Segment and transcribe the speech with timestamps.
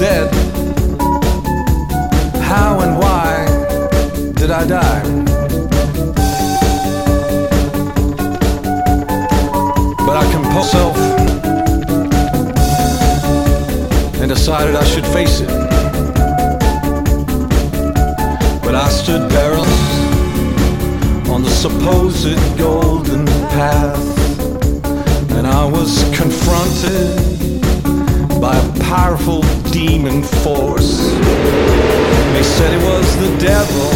[0.00, 0.32] dead.
[2.40, 3.44] How and why
[4.32, 5.02] did I die?
[10.06, 10.96] But I composed myself
[14.22, 15.50] and decided I should face it.
[18.64, 19.82] But I stood perilous
[21.28, 24.00] on the supposed golden path,
[25.32, 27.29] and I was confronted
[28.40, 31.10] by a powerful demon force.
[32.32, 33.90] They said it was the devil.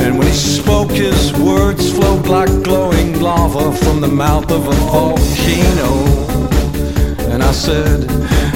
[0.00, 4.72] And when he spoke, his words flowed like glowing lava from the mouth of a
[4.90, 5.92] volcano.
[7.32, 8.10] And I said,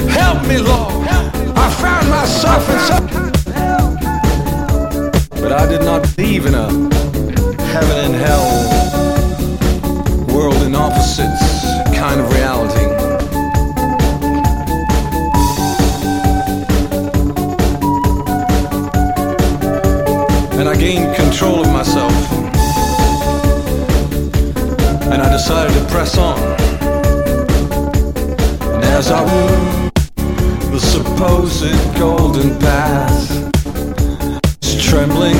[0.09, 1.07] Help me, Lord!
[1.55, 3.07] I found myself in some.
[5.41, 6.69] But I did not believe in a
[7.71, 8.75] heaven and hell
[10.35, 11.44] world in opposites.
[21.37, 22.13] control of myself.
[25.11, 26.39] And I decided to press on.
[28.75, 29.95] And as I walked
[30.71, 33.51] the supposed golden path,
[34.79, 35.35] trembling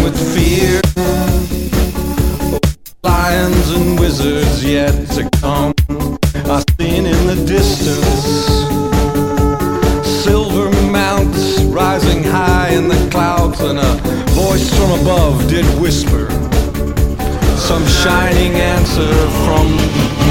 [18.61, 19.11] answer
[19.43, 20.24] from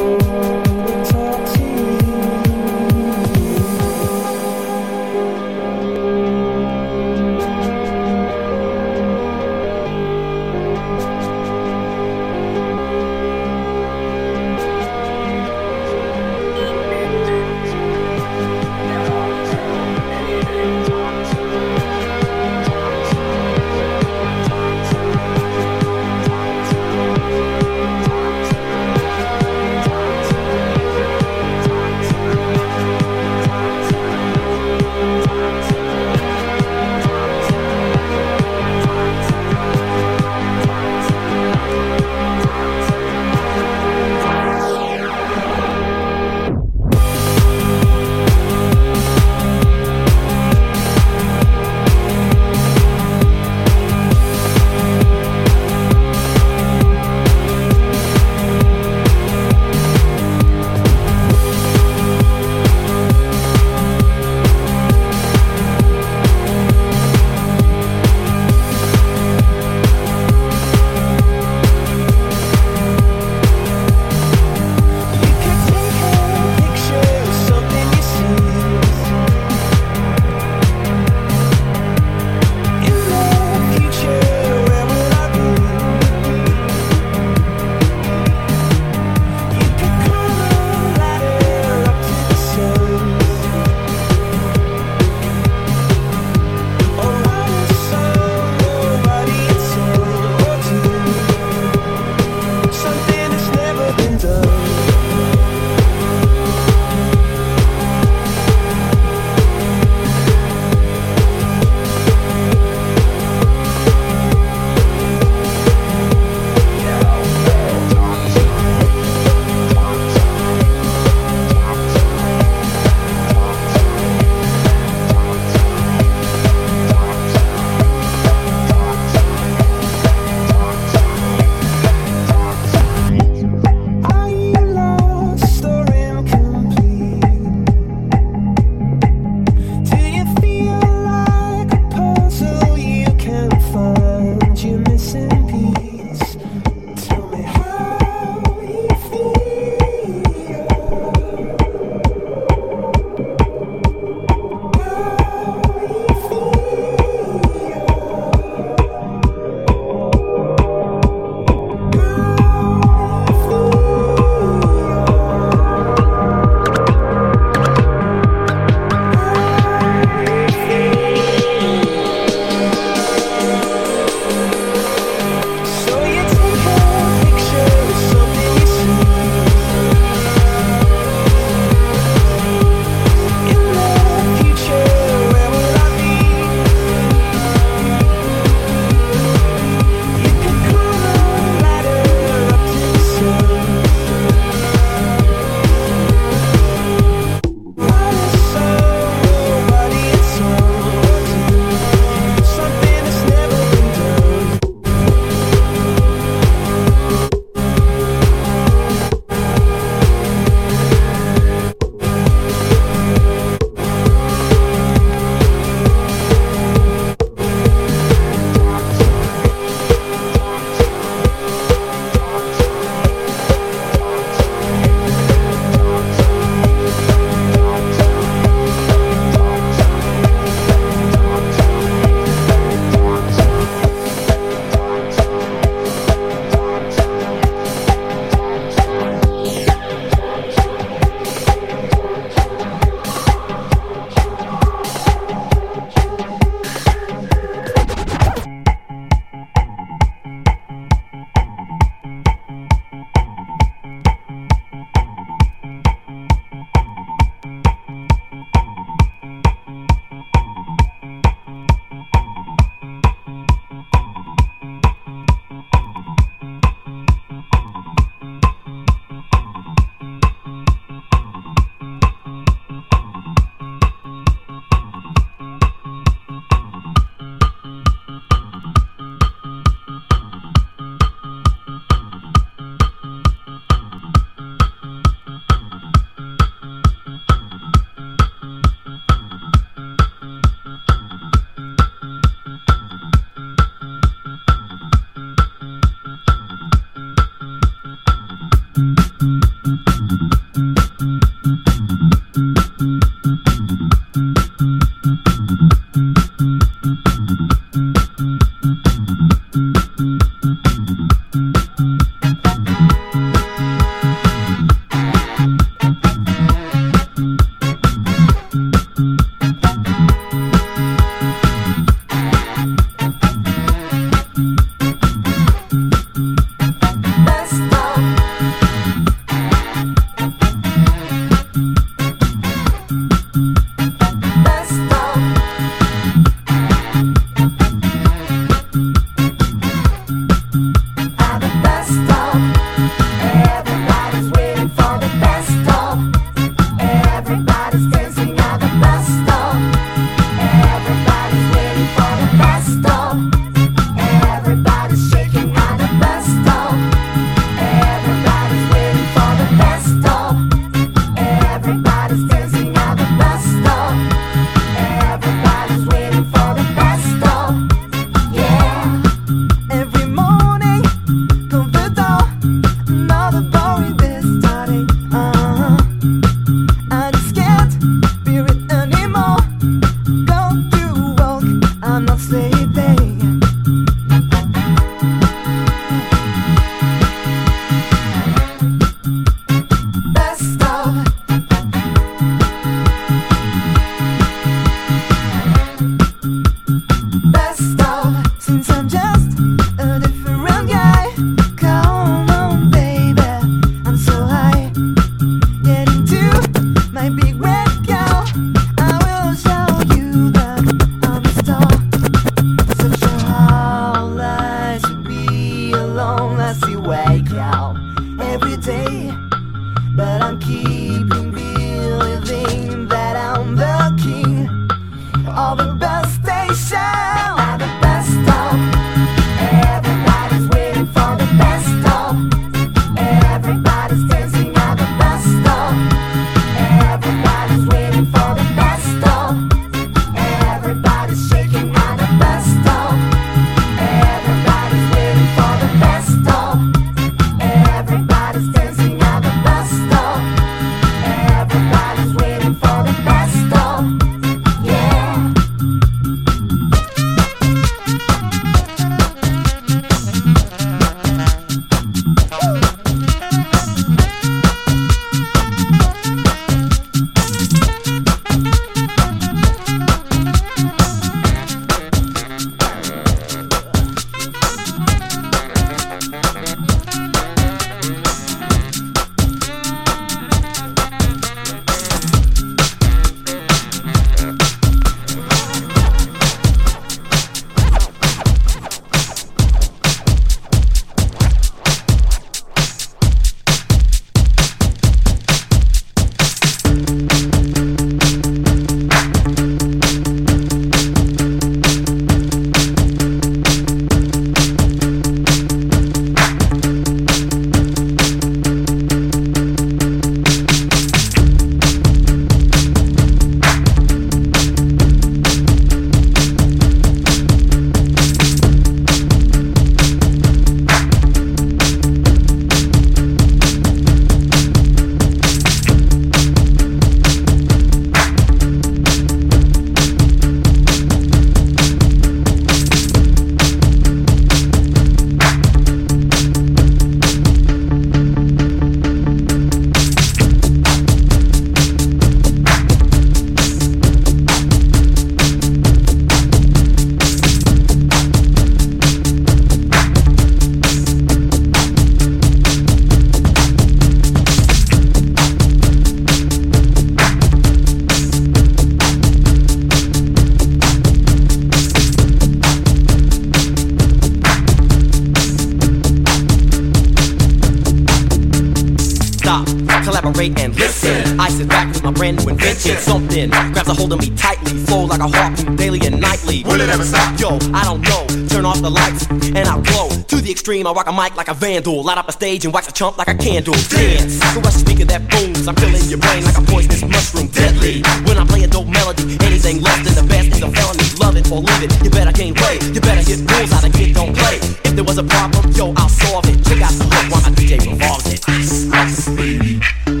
[580.41, 580.65] extreme.
[580.65, 581.83] I rock a mic like a vandal.
[581.83, 583.53] Light up a stage and wax a chump like a candle.
[583.69, 584.17] Dance.
[584.33, 585.47] So rush speaker that booms.
[585.47, 587.27] I'm filling your brain like a poisonous mushroom.
[587.27, 587.83] Deadly.
[588.07, 590.87] When I play a dope melody, anything less than the best is a felony.
[590.97, 591.71] Love it or live it.
[591.83, 592.63] You better gain weight.
[592.73, 594.37] You better hit rules out of kid don't play.
[594.65, 596.41] If there was a problem, yo, I'll solve it.
[596.45, 598.21] Check out the hook while my DJ revolves it.
[598.41, 600.00] is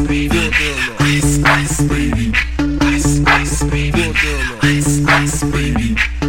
[0.00, 0.38] ice, baby.
[1.00, 2.32] Ice, ice, baby.
[2.82, 4.12] Ice, ice, baby.
[4.62, 6.19] Ice, ice, baby.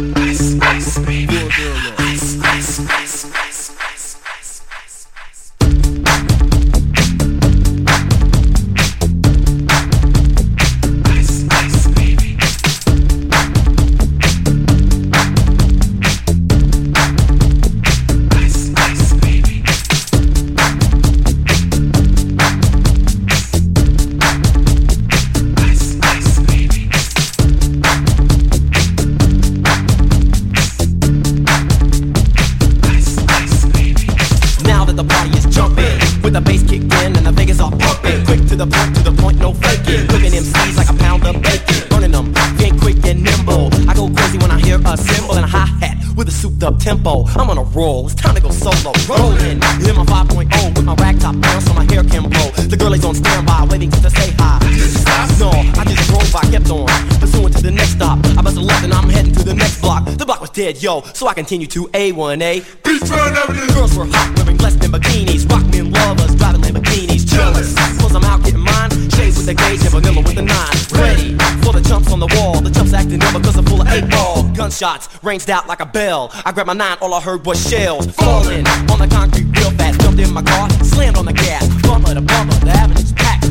[60.52, 62.60] Dead, yo, so I continue to A1A.
[62.82, 63.66] Beachfront Avenue.
[63.74, 65.48] Girls were hot, wearing less than bikinis.
[65.48, 67.26] Rock men lovers, driving Lamborghinis.
[67.26, 68.90] Jealous, cause I'm out getting mine.
[69.10, 70.76] Shade with the gauge and vanilla with the nine.
[70.92, 72.60] Ready for the chumps on the wall.
[72.60, 74.44] The chumps acting up because I'm full of eight ball.
[74.54, 76.30] Gunshots ranged out like a bell.
[76.44, 80.00] I grabbed my nine, all I heard was shells falling on the concrete real fast.
[80.00, 81.66] Jumped in my car, slammed on the gas.
[81.82, 83.41] Bumper to bumper, the avenue's packed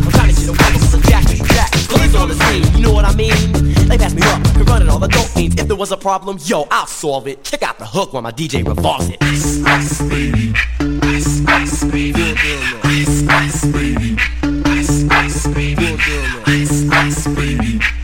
[0.54, 3.52] the waist of Jack, Jack, Blaze on the scene, you know what I mean?
[3.88, 5.98] They pass me up, can run it all, the dope means if there was a
[5.98, 7.44] problem, yo, I'll solve it.
[7.44, 9.18] Check out the hook while my DJ revolves it.
[9.22, 10.54] Ice, ice, baby.
[10.80, 12.24] Ice, ice, baby.
[12.84, 14.18] Ice, ice, baby.
[14.66, 15.98] Ice, ice, baby.
[16.48, 18.01] Ice, ice, baby.